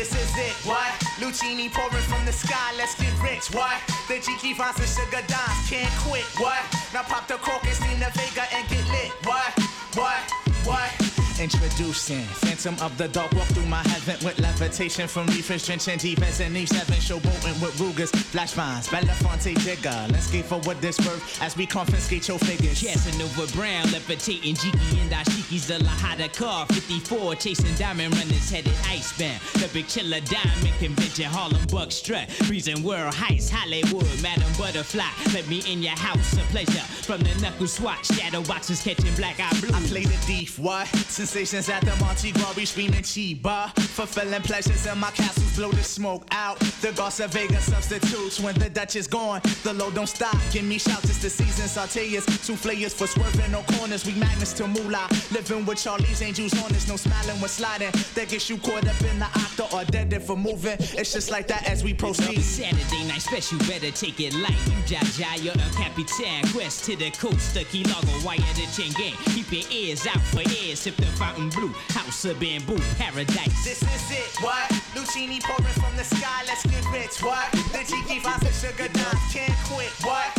[0.00, 0.88] This is it, what?
[1.20, 3.76] Lucini pouring from the sky, let's get rich, what?
[4.08, 6.56] The Jiki finds the sugar dimes, can't quit, what?
[6.94, 9.52] Now pop the cork and steam the Vega and get lit, what?
[9.92, 10.16] What?
[10.64, 10.99] What?
[11.40, 16.38] Introducing Phantom of the Dark, walk through my heaven with levitation from reefers, drenching defense
[16.38, 20.06] and E7, showboating with Rugers, flash vines, Belafonte digger.
[20.12, 22.82] Let's get forward this birth as we confiscate your figures.
[22.82, 26.66] Casanova Brown, levitating Jiki and Dashiki's the Lahada car.
[26.66, 29.40] 54, chasing diamond runners headed icebound.
[29.54, 32.30] The big chiller diamond convention, Harlem Buck strut.
[32.30, 35.08] Freezing world heights, Hollywood, Madam Butterfly.
[35.32, 36.84] Let me in your house, a pleasure.
[37.08, 39.74] From the knuckle swatch, shadow boxes catching black eye blue.
[39.74, 40.86] I play the thief, what?
[41.30, 43.70] Sensations at the Monte we screaming Chiba.
[43.78, 46.58] Fulfilling pleasures in my castles, blow the smoke out.
[46.82, 49.40] The Garza Vega substitutes when the Dutch is gone.
[49.62, 51.66] The load don't stop, give me shouts, it's the season.
[51.66, 54.04] Sauteas, souffleurs for swerving no corners.
[54.04, 55.06] We magnets to moolah.
[55.30, 57.92] Living with Charlie's angels on us, no smiling when sliding.
[58.14, 60.78] That gets you caught up in the octa or dead if for moving.
[60.80, 62.42] It's just like that as we proceed.
[62.42, 64.58] Saturday night special, better take it light.
[64.66, 66.42] You jaja, you're the capitan.
[66.52, 69.14] Quest to the coast, the key logo, wire the chain gang.
[69.26, 71.68] Keep your ears out for ears, sip the fountain blue.
[71.92, 73.62] House of bamboo, paradise.
[73.62, 74.70] This is it, what?
[74.96, 77.52] Lucini pouring from the sky, let's get rich, what?
[77.76, 80.29] The Jiki finds the sugar dimes, can't quit, what?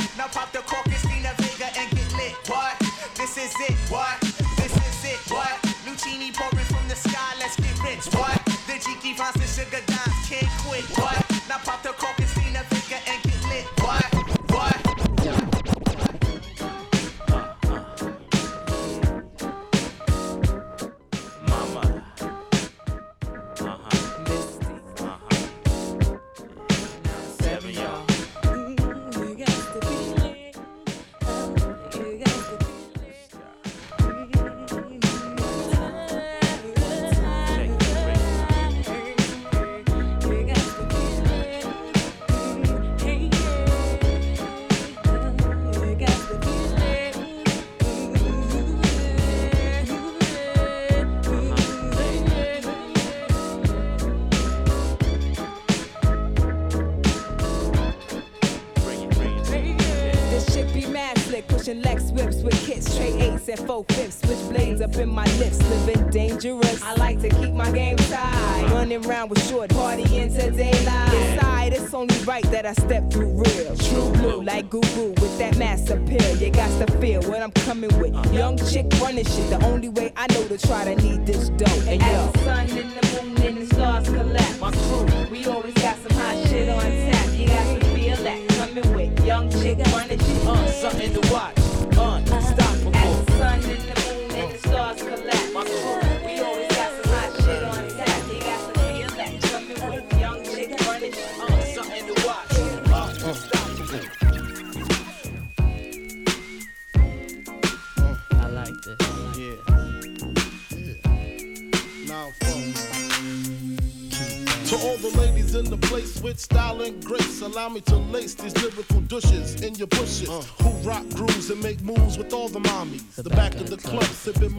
[64.98, 66.82] In my lips, living dangerous.
[66.84, 71.14] I like to keep my game tight, running around with short, partying to daylight.
[71.14, 73.76] Inside, it's only right that I step through real.
[73.76, 76.38] True blue, like Goo with that mass appeal.
[76.38, 78.14] You got to feel what I'm coming with.
[78.34, 81.21] Young chick running shit, the only way I know to try to need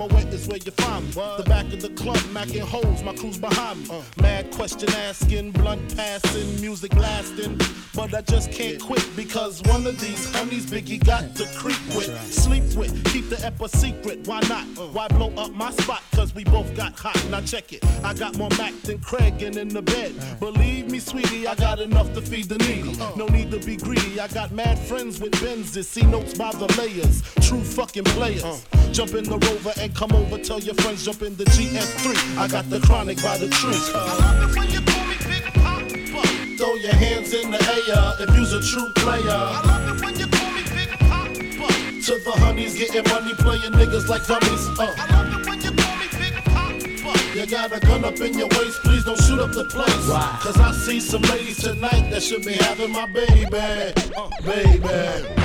[0.09, 1.23] my where you find me.
[1.23, 1.52] Of the
[2.43, 4.03] club, macking holes, my crew's behind me.
[4.21, 7.59] Mad question asking, blunt passing, music blasting.
[7.95, 12.11] But I just can't quit because one of these honeys Biggie got to creep with,
[12.33, 14.27] sleep with, keep the ep a secret.
[14.27, 14.65] Why not?
[14.93, 16.03] Why blow up my spot?
[16.13, 17.23] Cause we both got hot.
[17.31, 17.85] Now check it.
[18.03, 20.15] I got more Mac than Craig and in the bed.
[20.41, 22.97] Believe me, sweetie, I got enough to feed the needy.
[23.17, 24.19] No need to be greedy.
[24.21, 25.85] I got mad friends with Benzes.
[25.85, 27.23] See notes by the layers.
[27.47, 28.65] True fucking players.
[28.93, 30.39] Jump in the rover and come over.
[30.39, 32.32] Tell your friends jump in the GS3.
[32.37, 33.77] I got the chronic by the tree.
[33.95, 36.57] I love it when you call me Big Papa.
[36.57, 39.23] Throw your hands in the air if you's a true player.
[39.29, 41.29] I love it when you call me Big Papa.
[41.35, 44.67] To the honeys getting money, playing niggas like dummies.
[44.79, 44.95] Uh.
[44.97, 47.39] I love it when you call me Big Papa.
[47.39, 50.09] You got a gun up in your waist, please don't shoot up the place.
[50.09, 50.39] Why?
[50.41, 53.47] Cause I see some ladies tonight that should be having my baby.
[54.17, 55.42] Uh, baby.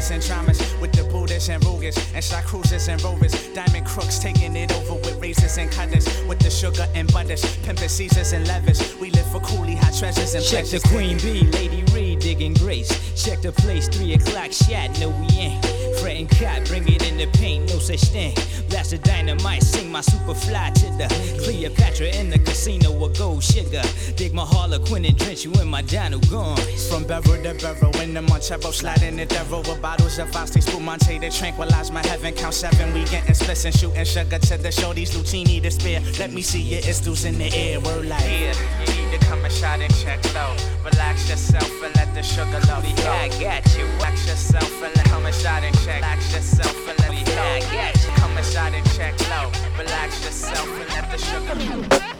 [0.00, 3.32] hammers and dramas, with the Buddhas and Rugas, and shot cruisers and rovers.
[3.54, 7.88] Diamond crooks taking it over with razors and cutters, with the sugar and butters, pimping
[7.88, 8.80] Caesars and levers.
[8.96, 10.80] We live for coolie hot treasures and Check the.
[10.88, 12.88] Queen Bee, Lady Reed digging grace.
[13.22, 14.98] Check the place, three o'clock shot.
[14.98, 15.64] No, we ain't.
[16.00, 18.34] Fretting cot, bring it in the paint, no such thing.
[18.68, 21.08] Blast the dynamite, sing my super fly to the
[21.42, 23.82] Cleopatra in the casino with gold sugar.
[24.20, 26.54] Dig my Harlequin and drench you in my Dino gone.
[26.90, 31.18] From barrel to barrel, in the Montero, sliding the devil with bottles of Foxy Spumante
[31.18, 32.34] to tranquilize my heaven.
[32.34, 35.16] Count seven, we getting splits and shooting sugar to the shorties.
[35.16, 36.02] Lucini to spare.
[36.18, 37.80] Let me see your istos in the air.
[37.80, 38.20] Word like.
[38.24, 40.54] Yeah, you need to come and shot and check low.
[40.84, 43.02] Relax yourself and let the sugar low flow.
[43.02, 43.86] Yeah, I got you.
[43.86, 45.96] Relax yourself and let come and shot and check.
[45.96, 48.10] Relax yourself and let the Yeah, I got you.
[48.20, 49.50] Come and shot and check low.
[49.78, 52.19] Relax yourself and let the sugar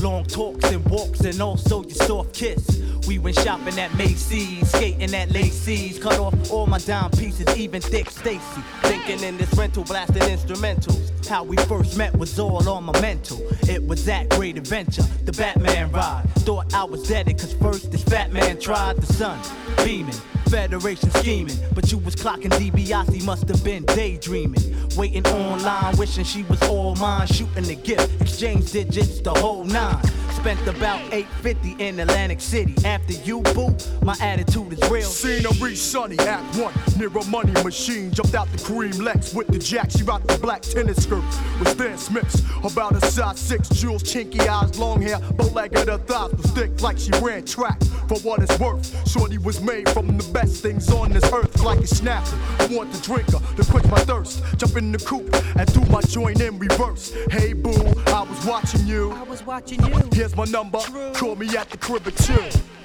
[0.00, 2.80] Long talks and walks and also your soft kiss.
[3.06, 5.98] We went shopping at Macy's, skating at Lacey's.
[5.98, 8.62] Cut off all my dime pieces, even Dick Stacy.
[8.82, 11.26] Thinking in this rental, blasting instrumentals.
[11.26, 13.38] How we first met was all on my mental.
[13.68, 16.24] It was that great adventure, the Batman ride.
[16.38, 19.40] Thought I was dead, cause first this fat man tried the sun,
[19.84, 20.14] beaming.
[20.50, 24.62] Federation scheming, but you was clocking DiBiase, must have been daydreaming.
[24.96, 30.02] Waiting online, wishing she was all mine, shooting the gift, exchange digits, the whole nine.
[30.32, 32.74] Spent about 850 in Atlantic City.
[32.86, 35.02] After you, boo, my attitude is real.
[35.02, 36.72] Scenery sunny, act one.
[36.96, 39.90] Near a money machine, jumped out the cream Lex with the jack.
[39.90, 41.24] She rocked the black tennis skirt
[41.58, 42.42] with Stan Smiths.
[42.64, 46.80] About a size six, jewels, chinky eyes, long hair, bow legged her thighs was thick
[46.80, 47.82] like she ran track.
[48.06, 51.80] For what it's worth, Shorty was made from the best things on this earth, like
[51.80, 52.38] a snapper.
[52.60, 54.40] I want to drink her to quench my thirst.
[54.56, 57.12] Jump in the coupe and do my joint in reverse.
[57.28, 57.74] Hey boo,
[58.06, 59.10] I was watching you.
[59.10, 60.00] I was watching you.
[60.12, 60.78] Here's my number.
[61.14, 62.77] Call me at the crib at two.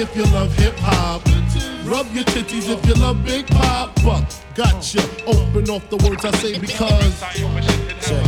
[0.00, 1.22] If you love hip hop.
[1.84, 4.26] Rub your titties if you love Big Papa.
[4.54, 5.02] Gotcha.
[5.26, 8.27] Open off the words I say because.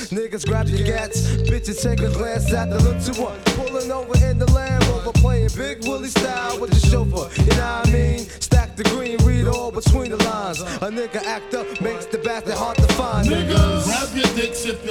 [0.09, 1.21] Niggas grab your gats.
[1.49, 3.43] Bitches take a glance at the look to what?
[3.57, 5.11] Pulling over in the Land Rover.
[5.13, 7.29] Playing Big Willie style with the chauffeur.
[7.43, 8.19] You know what I mean?
[8.39, 10.59] Stack the green, read all between the lines.
[10.61, 13.27] A nigga act up makes the bastard hard to find.
[13.27, 14.90] Niggas, grab your dicks if you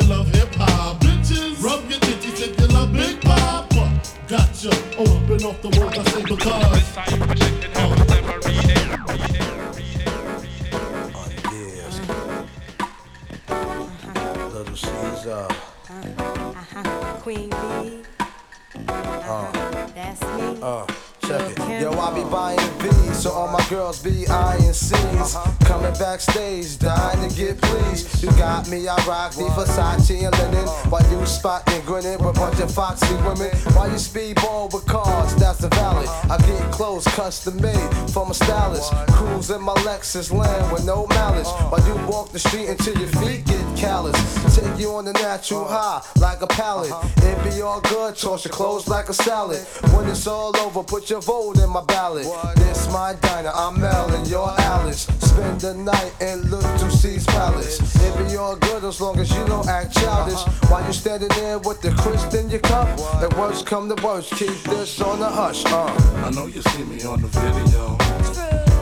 [32.62, 33.50] of foxy women.
[33.74, 36.08] While you speedball with cars, that's the valid.
[36.30, 38.92] I get clothes custom made from a stylist.
[39.12, 41.48] Cruise in my Lexus land with no malice.
[41.70, 44.16] While you walk the street until your feet get callous.
[44.54, 46.92] Take you on the natural high like a pallet.
[47.18, 49.60] It be all good, toss your clothes like a salad.
[49.94, 52.26] When it's all over, put your vote in my ballot.
[52.56, 55.02] This my diner, I'm Mel and you're Alice.
[55.20, 57.78] Spend the night and look to C's Palace.
[57.96, 60.42] It be all good as long as you don't act childish.
[60.68, 62.88] While you standing there with the crisp in your cup.
[63.20, 65.64] The worst come to worst, keep this on the hush.
[65.66, 66.10] Uh.
[66.24, 67.96] I know you see me on the video.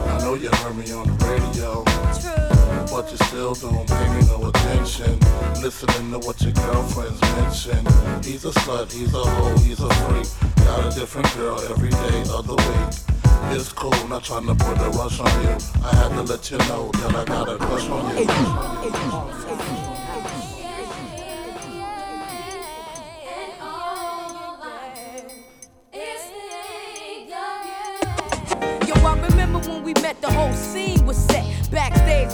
[0.09, 1.83] I know you heard me on the radio.
[2.91, 5.19] But you still don't pay me no attention.
[5.61, 7.85] Listening to what your girlfriends mention.
[8.23, 10.27] He's a slut, he's a hoe, he's a freak.
[10.65, 13.55] Got a different girl every day of the week.
[13.55, 15.57] It's cool, not trying to put a rush on you.
[15.83, 18.17] I had to let you know that I got a crush on
[19.95, 19.98] you.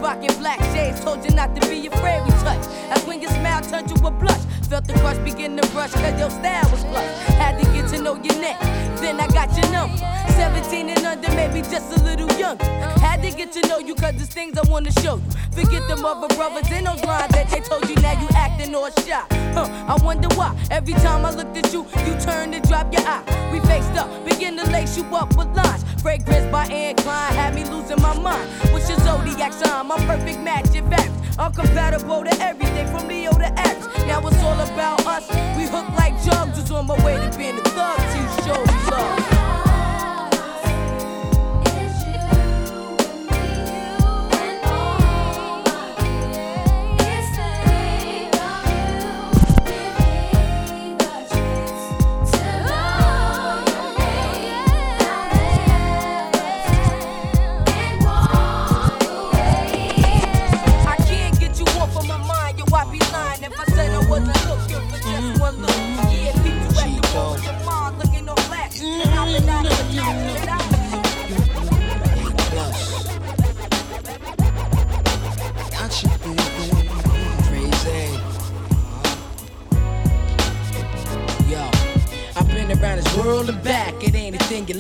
[0.05, 2.75] Rocking black shades, told you not to be afraid we touch.
[2.89, 4.42] That's when your smile turned to a blush.
[4.70, 7.18] Felt the crush begin to brush, cause your style was plush.
[7.38, 8.60] Had to get to know your neck,
[9.00, 9.98] then I got your number.
[10.36, 12.65] 17 and under, maybe just a little younger.
[13.00, 15.32] Had to get to know you, cause there's things I wanna show you.
[15.51, 18.89] Forget them other brothers and those lines that they told you, now you acting all
[19.06, 19.24] shy.
[19.54, 20.56] Huh, I wonder why.
[20.72, 23.24] Every time I looked at you, you turned and dropped your eye.
[23.54, 25.86] We faced up, begin to lace you up with lines.
[26.01, 28.50] Fragrance by Anne Klein had me losing my mind.
[28.74, 29.88] What's your zodiac sign?
[29.88, 31.14] My perfect match, in fact.
[31.38, 33.88] I'm compatible to everything from Leo to X.
[34.08, 35.30] Now it's all about us.
[35.58, 36.58] We hook like jugs.
[36.58, 37.98] Was on my way to being a thug.
[37.98, 39.45] till you show me love.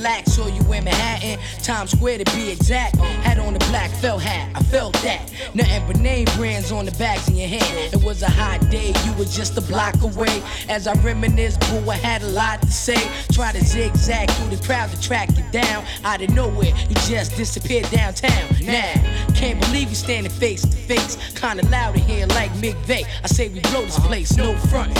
[0.05, 0.65] Ain't a thing you lack.
[0.65, 2.97] Saw you in Manhattan, Times Square to be exact.
[2.97, 5.31] Had on a black felt hat, I felt that.
[5.53, 7.93] Nothing but name brands on the bags in your hand.
[7.93, 10.41] It was a hot day, you were just a block away.
[10.69, 13.01] As I reminisce, boo, I had a lot to say.
[13.31, 15.85] Try to zigzag through the crowd to track you down.
[16.03, 18.55] Out of nowhere, you just disappeared downtown.
[18.63, 18.93] Now,
[19.33, 21.17] can't believe you standing face to face.
[21.35, 23.03] Kinda loud in here like Vay.
[23.23, 24.93] I say we blow this place, no front.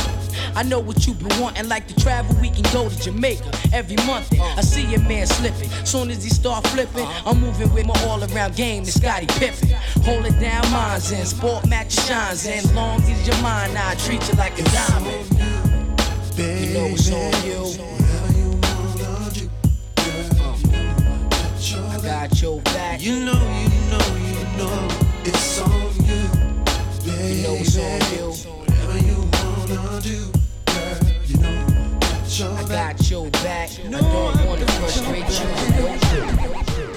[0.56, 3.98] I know what you been wanting, like to travel, we can go to Jamaica every
[4.08, 4.32] month.
[4.40, 5.70] I see your man slipping.
[5.86, 9.70] Soon as he start flipping, I'm moving with my all around game to Scottie Pippen.
[10.04, 11.26] Hold it down, mine's in.
[11.26, 12.64] Sport match shines in.
[12.76, 15.30] Long as you're mine, I treat you like a diamond.
[16.38, 17.96] You know it's on you.
[21.88, 23.02] I got your back.
[23.02, 24.88] You know, you know, you know,
[25.24, 25.72] it's on
[26.06, 26.30] you,
[27.06, 27.36] baby.
[27.36, 28.65] You know it's on you.
[29.96, 30.32] Wanna do,
[30.66, 33.70] girl, you know, I got your back.
[33.80, 35.24] I don't wanna frustrate
[36.90, 36.95] you.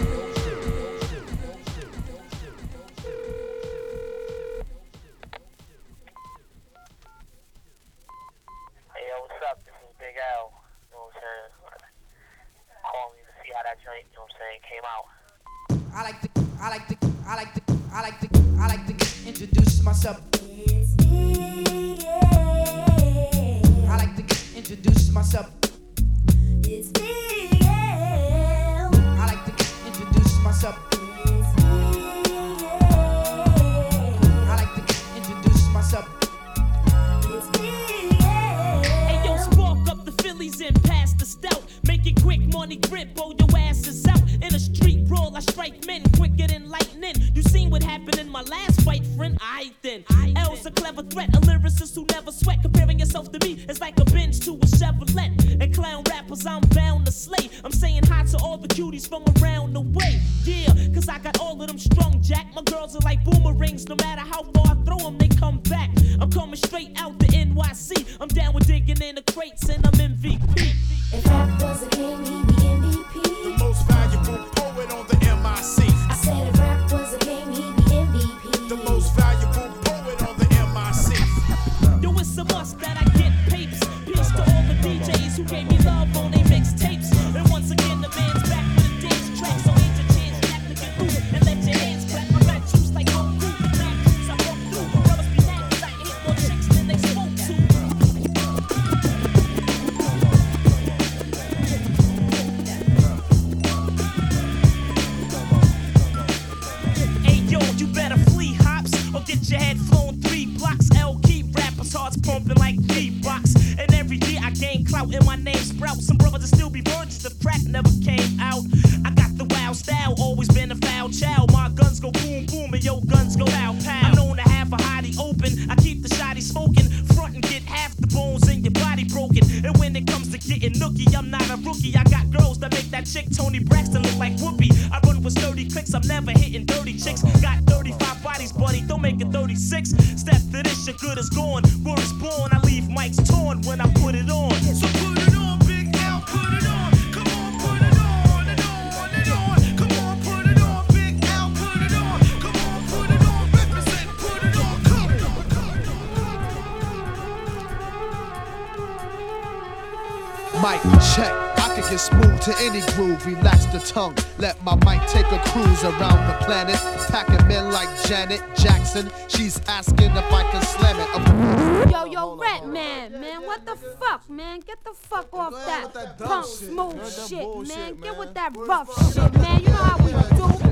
[162.49, 164.17] To any groove, relax the tongue.
[164.39, 166.77] Let my mic take a cruise around the planet.
[167.11, 169.11] Packing men like Janet Jackson.
[169.29, 171.91] She's asking if I can slam it.
[171.91, 174.61] Yo, yo, Redman, man, what the fuck, man?
[174.61, 178.01] Get the fuck off that, punk smooth shit, man.
[178.01, 179.61] Get with that rough shit, man.
[179.61, 180.68] You know how we do.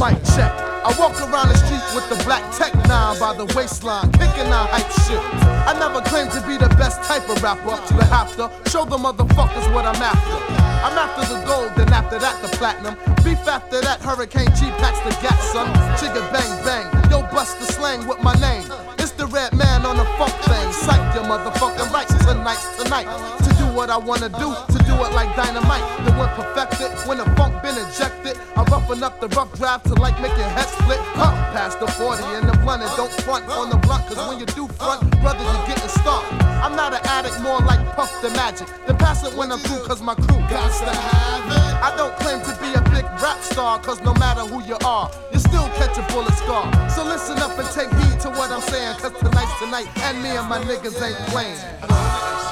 [0.00, 0.52] Mic check.
[0.84, 4.68] I walk around the street with the black tech nine by the waistline, kicking out
[4.68, 5.22] hype shit.
[5.64, 8.98] I never claimed to be the best type of rapper, but have to show the
[8.98, 10.36] motherfuckers what I'm after.
[10.84, 12.96] I'm after the gold, then after that the platinum.
[13.24, 15.72] Beef after that, Hurricane G packs the gas, son.
[15.96, 18.68] Chigga bang bang, yo bust the slang with my name.
[18.98, 20.68] It's the Redman on the funk thing.
[20.84, 23.08] Psych your motherfucking rights tonight's tonight.
[23.40, 25.82] To do what I wanna do, to do it like dynamite.
[26.06, 28.38] The one perfected, when the funk been injected.
[28.56, 30.98] I roughen up the rough draft to like make your head split.
[31.18, 34.06] Huh, past the 40 and the blunt and don't front on the blunt.
[34.06, 36.22] Cause when you do front, brother, you getting stuck.
[36.62, 38.68] I'm not an addict, more like Puff the Magic.
[38.86, 41.74] Then pass it when I'm through, cause my crew got to have it.
[41.82, 45.10] I don't claim to be a big rap star, cause no matter who you are,
[45.32, 46.64] you still catch a bullet scar.
[46.88, 50.30] So listen up and take heed to what I'm saying, cause tonight's tonight, and me
[50.30, 52.43] and my niggas ain't playing.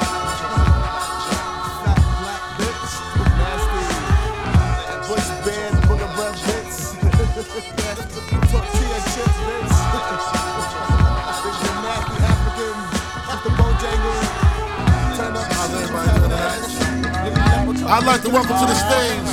[17.84, 19.28] I'd like to welcome to the stage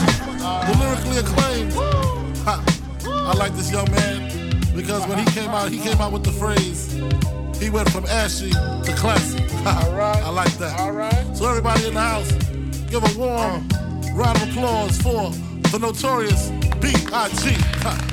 [0.67, 1.71] the lyrically acclaimed.
[2.43, 2.61] Ha.
[3.07, 4.29] I like this young man
[4.75, 6.91] because when he came out, he came out with the phrase.
[7.57, 9.39] He went from ashy to classy.
[9.65, 10.21] All right.
[10.21, 10.77] I like that.
[10.77, 11.37] All right.
[11.37, 12.29] So everybody in the house,
[12.89, 13.65] give a warm
[14.13, 15.31] round of applause for
[15.71, 17.55] the notorious B.I.G.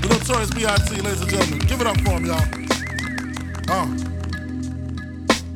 [0.02, 1.00] The notorious B.I.G.
[1.00, 2.42] Ladies and gentlemen, give it up for him, y'all.
[3.68, 3.86] Uh.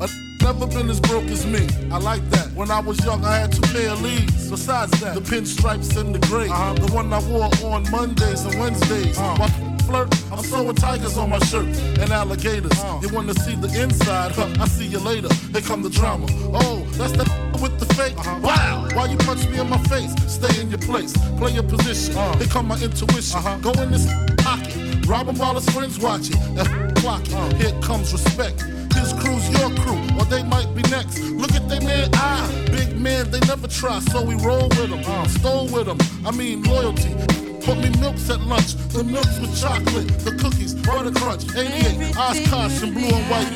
[0.00, 1.68] I've never been as broke as me.
[1.90, 2.52] I like that.
[2.52, 4.50] When I was young, I had two pair of Lees.
[4.50, 6.46] Besides that, the pinstripes and the gray.
[6.46, 9.18] The one I wore on Mondays and Wednesdays.
[9.18, 10.32] While flirt?
[10.32, 11.66] I'm sewing tigers on my shirt
[11.98, 12.78] and alligators.
[13.02, 14.32] You wanna see the inside?
[14.32, 15.28] Huh, I see you later.
[15.52, 16.26] Here come the drama.
[16.54, 17.24] Oh, that's the
[17.62, 18.16] with the fake.
[18.18, 18.40] Uh-huh.
[18.42, 20.12] Wow, why you punch me in my face?
[20.28, 22.16] Stay in your place, play your position.
[22.16, 22.36] Uh.
[22.38, 23.36] Here come my intuition.
[23.38, 23.58] Uh-huh.
[23.58, 24.06] Go in this
[24.38, 26.38] pocket, rob him while his friends watching.
[26.60, 27.34] And clock it.
[27.34, 27.54] Uh.
[27.56, 28.62] Here comes respect.
[28.94, 31.18] His crew's your crew, or they might be next.
[31.42, 35.02] Look at they man, ah, big man, they never try, so we roll with them,
[35.06, 35.26] uh.
[35.28, 35.98] stole with them.
[36.26, 37.49] I mean loyalty.
[37.70, 42.82] Put me milks at lunch, the milks with chocolate, the cookies, butter crunch, 88, Oshkosh
[42.82, 43.46] and blue and white.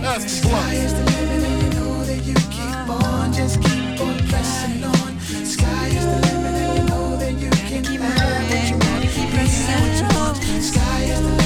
[0.00, 0.70] Pass the blunt.
[2.52, 5.18] keep on, just keep on pressing on.
[5.44, 9.10] Sky is the limit, and you know that you can have what you want.
[9.10, 9.66] Keep pressing
[9.98, 10.36] you want.
[10.62, 11.43] Sky is the limit,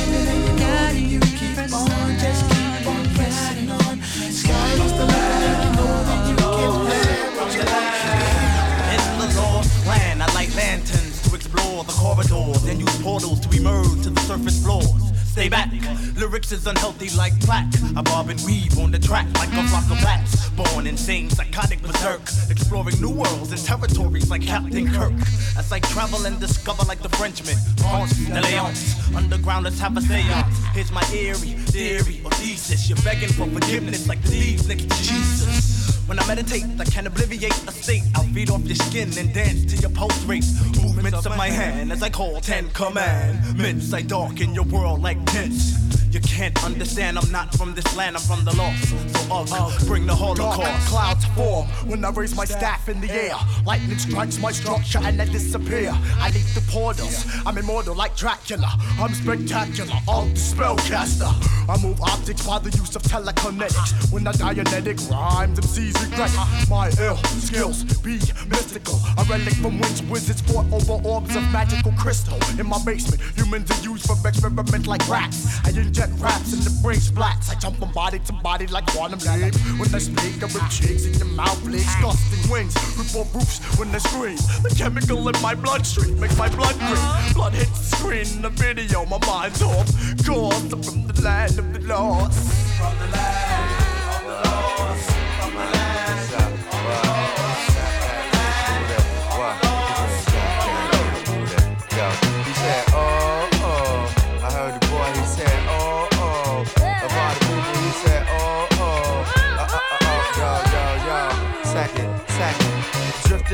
[14.39, 15.13] surface floors.
[15.27, 15.71] Stay back,
[16.17, 17.73] lyrics is unhealthy like plaque.
[17.97, 20.49] I bob and weave on the track like a flock of bats.
[20.51, 22.21] Born insane, psychotic berserk,
[22.51, 25.13] exploring new worlds and territories like Captain Kirk.
[25.57, 28.75] As I travel and discover like the Frenchman, Ponce de Leon.
[29.15, 30.59] Underground, let's have a seance.
[30.73, 32.89] Here's my eerie theory or thesis.
[32.89, 35.88] You're begging for forgiveness like the thieves next to Jesus.
[36.09, 38.03] When I meditate, I can obliviate a state.
[38.15, 40.43] I'll feed off your skin and dance to your pulse rate.
[40.83, 43.93] Movements of my hand as I call ten commandments.
[43.93, 45.88] I darken your world like tents.
[46.11, 48.89] You can't understand, I'm not from this land, I'm from the lost.
[48.89, 50.61] So, uh, bring the Holocaust.
[50.61, 53.35] Dark clouds form when I raise my staff in the air.
[53.67, 55.93] Lightning strikes my structure and I disappear.
[56.19, 57.27] I leave the portals.
[57.45, 58.73] I'm immortal like Dracula.
[58.99, 61.31] I'm spectacular, I'm the spellcaster.
[61.69, 64.11] I move objects by the use of telekinetics.
[64.11, 66.31] When I dianetic rhymes, MCs regret
[66.71, 68.19] my ill skills be
[68.49, 68.99] mystical.
[69.19, 72.39] A relic from whence wizards fought over orbs of magical crystal.
[72.59, 75.59] In my basement, humans are used for experiments like rats.
[75.65, 77.51] I inject raps in the brain splats.
[77.51, 79.55] I jump from body to body like quantum leap.
[79.79, 81.85] When I speak, I rip cheeks in your mouth, bleeds.
[81.87, 84.37] Disgusting wings, report roofs when they scream.
[84.63, 87.35] The chemical in my bloodstream makes my blood green.
[87.35, 89.89] Blood hits the screen in the video, my mind's off.
[90.29, 92.53] I'm from the land of the lost.
[92.79, 93.38] From the land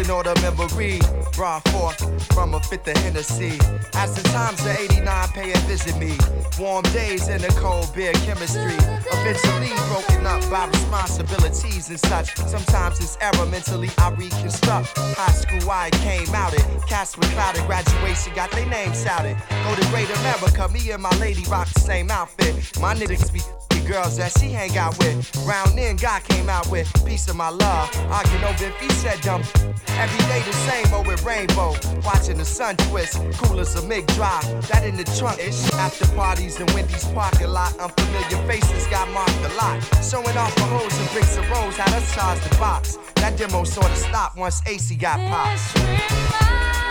[0.05, 1.01] Drifting on the memory,
[1.33, 3.59] brought forth from a fifth of Hennessy.
[3.95, 6.17] As the times of 89 pay a visit me.
[6.59, 8.77] Warm days in the cold beer chemistry.
[9.13, 12.37] Eventually broken up by responsibilities and such.
[12.37, 14.99] Sometimes it's error mentally I reconstruct.
[14.99, 16.65] High school I came out it.
[16.87, 19.37] Cast with clouded graduation got their names shouted.
[19.49, 22.55] Go to Great America, me and my lady rock the same outfit.
[22.81, 23.41] My niggas be
[23.85, 25.15] girls that she hang out with.
[25.47, 27.89] Round in, God came out with piece of my love.
[28.11, 29.43] Arguing over if he said dumb.
[29.89, 31.75] Every day the same old with rainbow.
[32.05, 34.45] Watching the sun twist, cool as a MIG drive.
[34.69, 35.71] That in the trunk ish.
[35.75, 37.79] After parties in Wendy's parking lot.
[37.79, 39.83] Unfamiliar faces got marked a lot.
[40.03, 41.77] Showing off for hoes and bricks of rose.
[41.77, 42.99] Had us size the box.
[43.17, 46.84] That demo sorta stopped once AC got popped.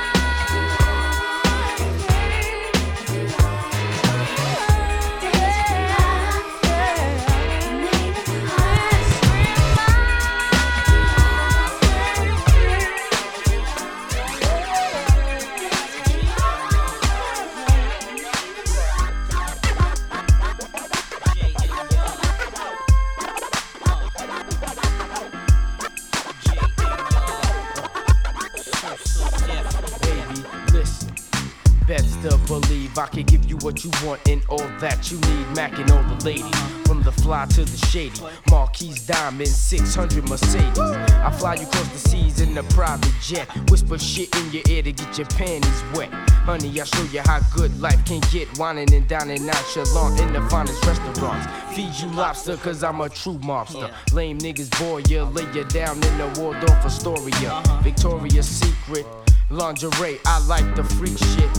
[33.84, 35.56] You want and all that you need.
[35.58, 38.22] Mac and all the ladies, from the fly to the shady.
[38.50, 40.80] Marquise Diamond, 600 Mercedes.
[40.80, 43.46] I fly you across the seas in a private jet.
[43.70, 46.10] Whisper shit in your ear to get your panties wet.
[46.46, 48.48] Honey, I'll show you how good life can get.
[48.58, 51.76] Whining and dining nonchalant in the finest restaurants.
[51.76, 53.92] Feed you lobster, cause I'm a true mobster.
[54.14, 57.62] Lame niggas bore you, lay you down in the Waldorf Astoria.
[57.84, 59.06] Victoria's Secret.
[59.50, 61.54] Lingerie, I like the freak shit.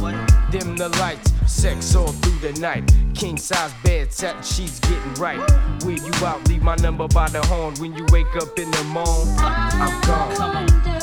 [0.51, 2.93] Dim the lights, sex all through the night.
[3.15, 5.39] King size bed, satin sheets getting right.
[5.85, 7.75] Where you out, leave my number by the horn.
[7.75, 10.94] When you wake up in the morning, I'm gone.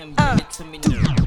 [0.00, 1.19] can't bring it to me.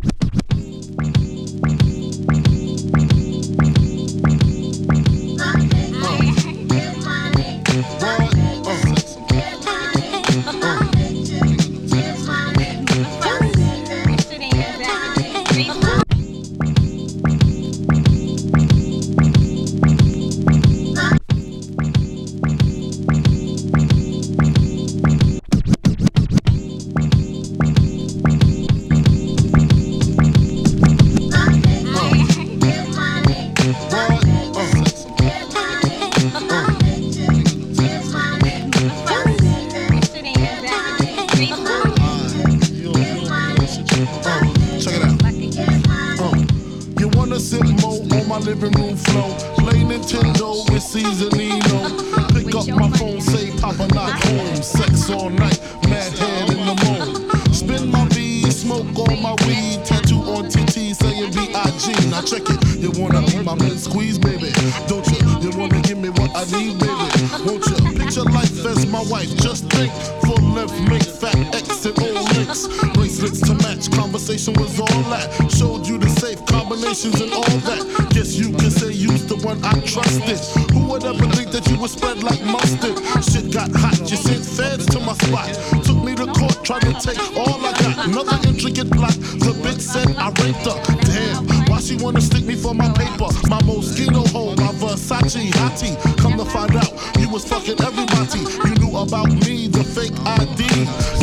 [79.44, 80.40] One I trusted.
[80.72, 82.96] Who would ever think that you would spread like mustard?
[83.24, 84.00] Shit got hot.
[84.00, 85.52] You sent feds to my spot.
[85.84, 88.08] Took me to court, tried to take all I got.
[88.08, 89.14] Another intricate plot.
[89.44, 90.80] The bitch said I raped her.
[91.12, 91.68] Damn.
[91.68, 93.28] Why she wanna stick me for my paper?
[93.52, 95.96] My Moschino hole, my Versace hottie.
[96.18, 98.40] Come to find out, you was fucking everybody.
[98.40, 100.64] You knew about me, the fake ID.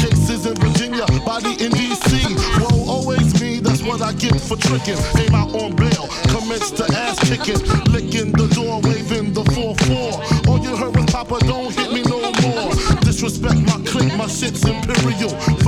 [0.01, 2.21] Cases in Virginia, body in DC.
[2.61, 4.99] Whoa, always me, that's what I get for tricking.
[5.17, 7.61] Came out on bail, commenced to ass kicking.
[7.93, 8.10] Licking
[13.31, 15.60] Disrespect my clique, my shit's imperial.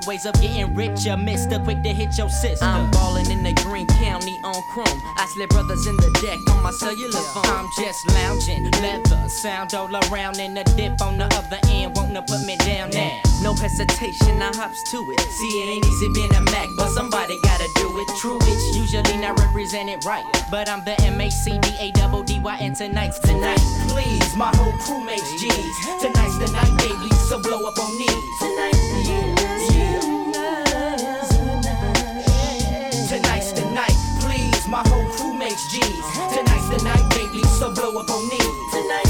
[0.00, 0.10] Picture.
[0.10, 1.16] Ways of getting richer.
[1.16, 2.64] Mister, quick to hit your sister.
[2.64, 4.86] I'm ballin' in the Green County on chrome.
[5.16, 7.46] I slip brothers in the deck on my cellular phone.
[7.46, 11.96] I'm just lounging, leather, sound all around, and a dip on the other end.
[11.96, 13.20] Wanna put me down now.
[13.42, 15.20] No hesitation, I hops to it.
[15.20, 18.08] See, it ain't easy being a Mac, but somebody gotta do it.
[18.20, 20.24] True, it's usually not represented right.
[20.50, 23.60] But I'm the M A C D A double D Y, and tonight's tonight.
[23.88, 25.76] Please, my whole crew makes G's.
[26.00, 28.10] Tonight's the night, baby, so blow up on knees.
[28.40, 29.29] Tonight, yeah, yeah.
[36.70, 38.40] Tonight's the night, baby, so blow up on knees.
[38.72, 39.06] Tonight,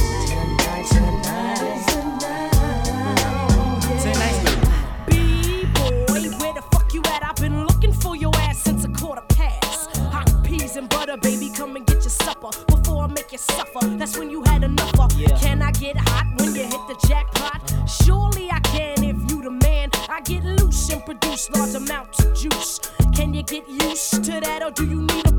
[5.06, 7.22] B-boy, where the fuck you at?
[7.22, 9.96] I've been looking for your ass since a quarter past.
[9.96, 13.86] Hot peas and butter, baby, come and get your supper before I make you suffer.
[13.98, 15.10] That's when you had enough of.
[15.40, 17.60] Can I get hot when you hit the jackpot?
[17.86, 19.90] Surely I can if you the man.
[20.08, 22.80] I get loose and produce large amounts of juice.
[23.14, 25.32] Can you get used to that, or do you need a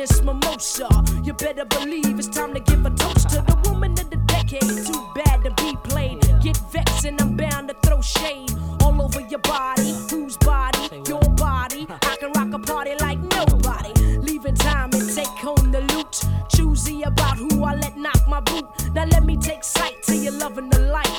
[0.00, 0.88] this mimosa.
[1.22, 4.62] You better believe it's time to give a toast to the woman of the decade.
[4.62, 6.20] Too bad to be played.
[6.40, 9.92] Get vexed and I'm bound to throw shade all over your body.
[10.10, 11.02] Whose body?
[11.06, 11.86] Your body.
[11.90, 13.92] I can rock a party like nobody.
[14.16, 16.24] Leaving time and take home the loot.
[16.48, 18.64] Choosy about who I let knock my boot.
[18.94, 21.09] Now let me take sight to your loving the light.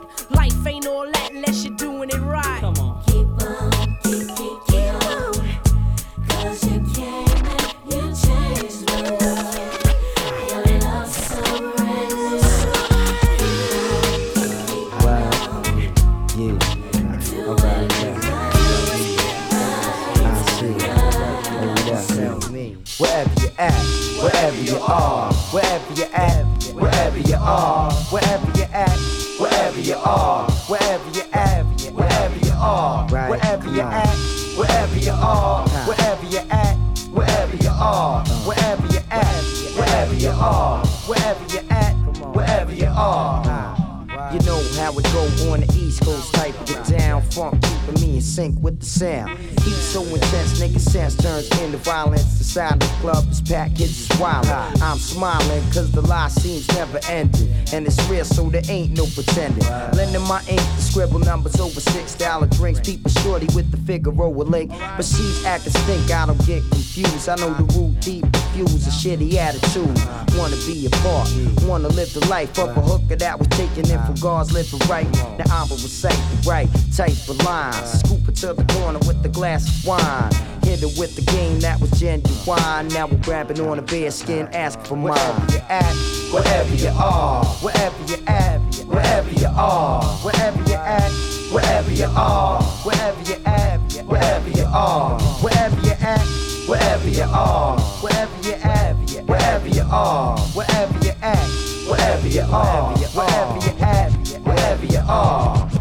[45.11, 48.79] Go on the East Coast type of get down funk, keeping me in sync with
[48.79, 49.37] the sound.
[49.37, 52.37] Heat so intense, nigga sense turns into violence.
[52.37, 54.47] The side of the club is packed, kids is wild.
[54.47, 57.53] I'm smiling cause the lie seems never ending.
[57.73, 59.63] And it's real, so there ain't no pretending.
[59.95, 62.81] Lending my ink to scribble numbers over six dollar drinks.
[62.81, 64.71] People shorty with the Figaro link.
[64.71, 67.29] But she's acting stink, I don't get confused.
[67.29, 69.97] I know the root deep, confused, a shitty attitude.
[70.37, 71.29] Wanna be a part,
[71.63, 75.09] wanna live the life of a hooker that was taken in from God's living right.
[75.39, 77.99] Now I'm a recite the right type of lines.
[77.99, 80.50] Scoop it to the corner with the glass of wine.
[80.71, 82.87] Hit it with the game that was genuine.
[82.87, 85.17] Now we're grabbing on a bear skin, asking for mine.
[85.19, 85.99] Wherever you at,
[86.31, 91.11] wherever you are, wherever you at, wherever you are, wherever you at,
[91.51, 96.25] wherever you are, wherever you at, wherever you are, wherever you at,
[96.69, 98.95] wherever you are, wherever you at,
[99.27, 101.47] wherever you are, wherever you at,
[101.89, 104.11] wherever you are, wherever you at,
[104.45, 105.80] wherever you are.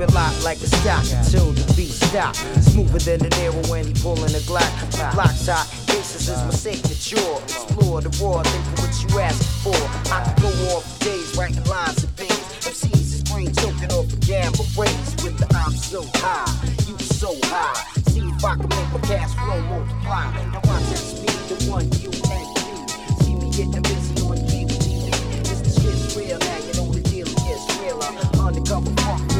[0.00, 2.36] It locked like a stock until the beat stop.
[2.62, 4.70] Smoother than the arrow when he pulling a Glock.
[5.12, 7.34] Block shot, cases is my signature.
[7.42, 9.80] Explore the world, think of what you asking for.
[10.14, 12.30] I can go off for days writing lines of beans.
[12.62, 16.46] MCs is green, choking off the gamma rays with the I'm so high,
[16.86, 17.74] you so high.
[18.06, 20.30] See if I can make my cash flow multiply.
[20.54, 22.86] Now watch that speed, the one you and me.
[23.26, 25.10] See me getting busy on cable TV.
[25.42, 28.14] It's the shit's real now, you know the deal gets realer.
[28.38, 29.37] Undercover fuck,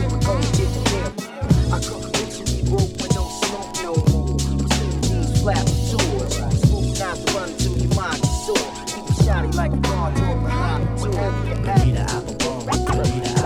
[9.59, 11.85] like a guard door behind the door.
[11.85, 13.38] Need an apple bomb.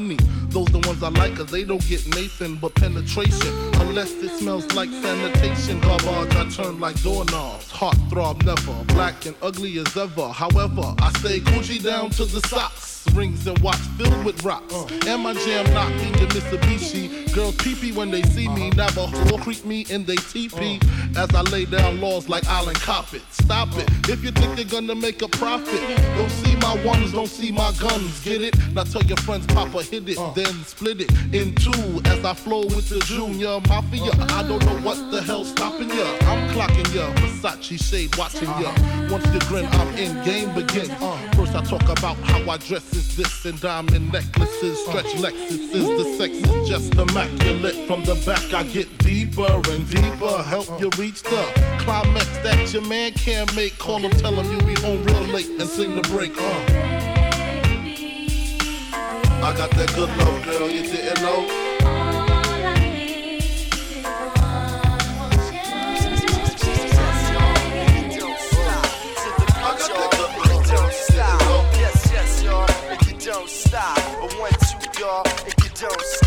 [0.00, 0.16] Money.
[0.48, 3.52] Those the ones I like, cause they don't get Nathan but penetration.
[3.80, 5.80] Unless it smells like sanitation.
[5.80, 7.70] Garbage, I turn like doorknobs.
[7.70, 10.28] Heart throb never, black and ugly as ever.
[10.28, 13.06] However, I stay Gucci down to the socks.
[13.14, 14.74] Rings and watch filled with rocks.
[15.06, 17.27] And my jam knocking the Mitsubishi.
[17.34, 18.68] Girls pee when they see me.
[18.68, 18.76] Uh-huh.
[18.76, 20.80] Never Navajo creep me in they teepee.
[21.16, 21.22] Uh.
[21.22, 23.22] As I lay down laws like Island Coppet.
[23.32, 23.90] Stop it.
[23.90, 24.12] Uh.
[24.12, 25.80] If you think they're gonna make a profit,
[26.16, 28.20] don't see my ones, don't see my guns.
[28.24, 28.54] Get it?
[28.72, 30.32] Now tell your friends, Papa hit it, uh.
[30.32, 32.00] then split it in two.
[32.04, 34.12] As I flow with the Junior Mafia.
[34.30, 36.06] I don't know what the hell's stopping ya.
[36.22, 37.12] I'm clocking ya.
[37.14, 38.72] Versace shade watching ya.
[39.10, 40.14] Once you grin, I'm in.
[40.24, 40.88] Game begin.
[41.36, 45.72] First I talk about how I dress is this and diamond necklaces, stretch Lexuses.
[45.72, 46.94] The sex is just
[47.28, 47.86] immaculate.
[47.86, 50.42] From the back I get deeper and deeper.
[50.42, 51.42] Help you reach the
[51.80, 53.78] climax that your man can't make.
[53.78, 56.36] Call him, tell him you be home real late and sing the break.
[56.36, 56.98] Uh.
[59.40, 60.68] I got that good love, girl.
[60.68, 61.46] You didn't know.
[71.78, 73.98] Yes, yes, y'all, if you don't stop.
[73.98, 76.17] A one, two, y'all, if you don't stop.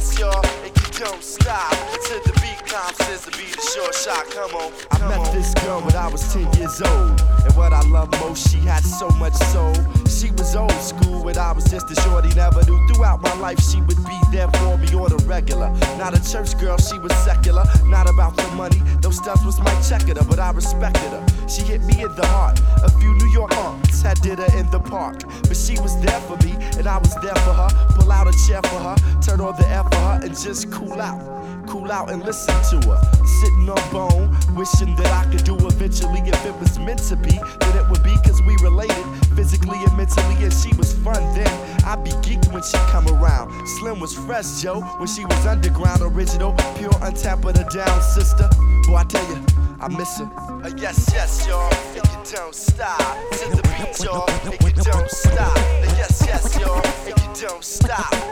[0.00, 1.74] Yes, y'all, if you don't stop.
[1.92, 2.39] Until the
[2.70, 4.30] Time to be the short shot.
[4.30, 4.70] Come on.
[4.90, 5.34] Come I met on.
[5.34, 7.20] this girl when I was 10 years old.
[7.42, 9.74] And what I love most, she had so much soul.
[10.06, 12.28] She was old school when I was just a shorty.
[12.36, 15.68] Never knew throughout my life she would be there for me or the regular.
[15.98, 17.64] Not a church girl, she was secular.
[17.86, 18.80] Not about the money.
[19.00, 21.26] Those stuff was my checker, but I respected her.
[21.48, 22.60] She hit me in the heart.
[22.84, 25.24] A few New York aunts had dinner in the park.
[25.42, 27.68] But she was there for me, and I was there for her.
[27.98, 31.00] Pull out a chair for her, turn on the air for her, and just cool
[31.02, 31.39] out
[31.70, 33.00] cool out and listen to her.
[33.40, 37.30] Sitting on bone, wishing that I could do eventually if it was meant to be,
[37.30, 39.04] that it would be cause we related
[39.36, 41.48] physically and mentally, and she was fun then.
[41.84, 43.52] I'd be geeked when she come around.
[43.78, 48.48] Slim was fresh, yo, when she was underground, original, pure, untapped, but a down sister.
[48.86, 49.40] Boy, I tell you,
[49.80, 50.24] I miss her.
[50.26, 52.98] Uh, yes, yes, y'all, if you don't stop.
[52.98, 55.56] To the beat, y'all, if you don't stop.
[55.56, 58.29] Uh, yes, yes, y'all, if you don't stop.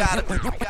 [0.00, 0.69] got it.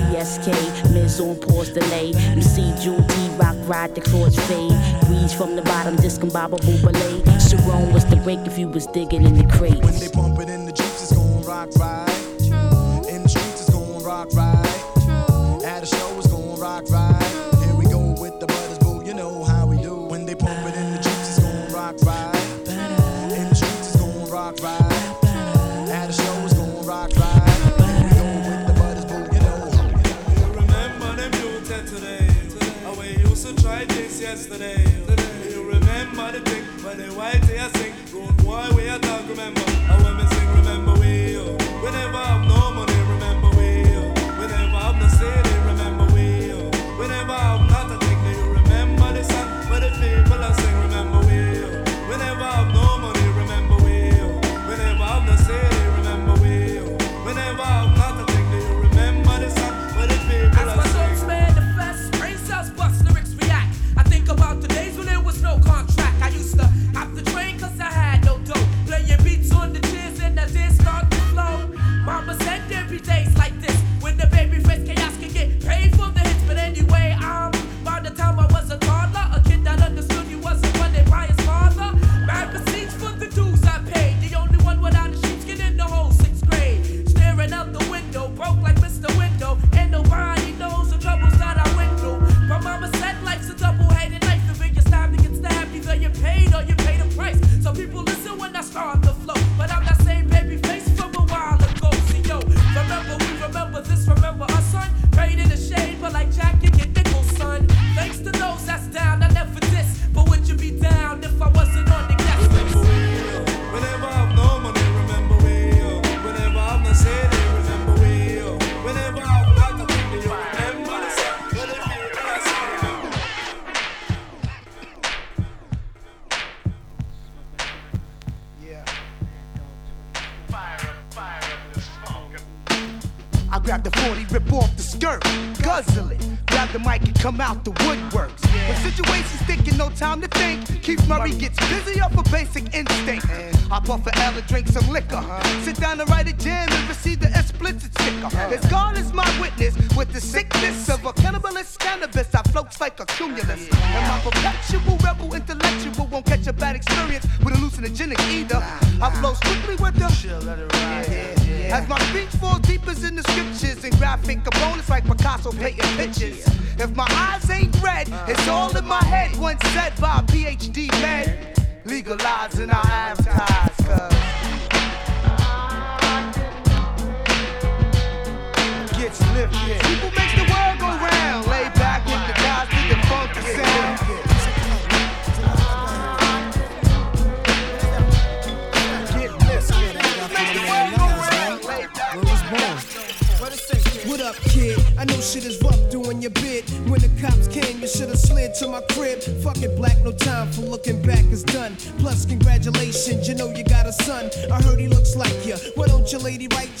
[0.11, 2.11] BSK, Miz on pause delay.
[2.13, 4.75] MC Jewel D Rock ride the chords fade.
[5.07, 7.39] Breeze from the bottom, discombobable ballet.
[7.39, 9.79] Sharon was the break if you was digging in the crates.
[9.79, 12.10] When they bumping in the jeeps, it's gonna rock ride.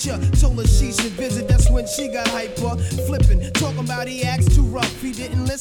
[0.05, 0.17] You?
[0.39, 2.75] Told her she should visit, that's when she got hyper.
[3.07, 4.60] Flipping, talking about he acts too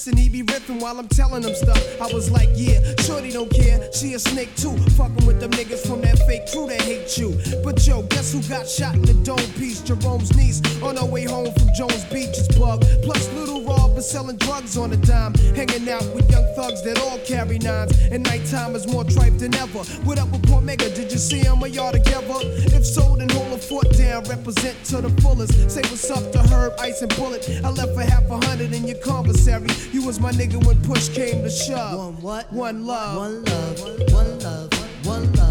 [0.01, 2.01] listen, he be riffing while I'm telling him stuff.
[2.01, 3.93] I was like, yeah, shorty don't care.
[3.93, 4.75] She a snake too.
[4.97, 7.39] Fucking with them niggas from that fake crew that hate you.
[7.63, 9.83] But yo, guess who got shot in the dome piece?
[9.83, 12.81] Jerome's niece on her way home from Jones Beach is bug.
[13.03, 15.35] Plus, little Rob is selling drugs on a dime.
[15.55, 17.93] Hanging out with young thugs that all carry nines.
[18.11, 19.81] And nighttime is more tripe than ever.
[20.09, 20.89] What up with Port Mega?
[20.95, 22.41] Did you see him or y'all together?
[22.73, 24.25] If so, then hold a foot down.
[24.25, 25.53] Represent to the fullest.
[25.71, 27.45] Say what's up to Herb, Ice, and Bullet.
[27.63, 29.69] I left for half a hundred in your commissary.
[29.93, 31.99] You was my nigga when push came to shove.
[31.99, 32.53] One what?
[32.53, 33.17] One love.
[33.17, 34.13] One love.
[34.13, 35.07] One love.
[35.07, 35.50] One love.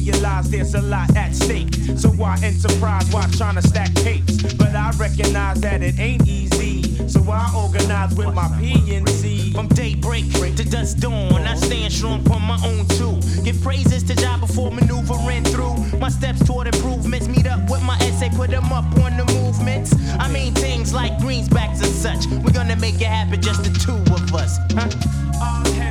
[0.00, 1.74] Realize there's a lot at stake.
[1.96, 4.54] So I enterprise while trying to stack capes.
[4.54, 7.08] But I recognize that it ain't easy.
[7.08, 9.54] So I organize with my PNC.
[9.54, 13.20] From daybreak to dusk dawn, I stand strong on my own too.
[13.42, 15.76] Give praises to job before maneuvering through.
[15.98, 19.94] My steps toward improvements meet up with my essay, put them up on the movements.
[20.18, 22.26] I mean things like greensbacks and such.
[22.44, 24.58] We're gonna make it happen, just the two of us.
[24.72, 25.81] Huh?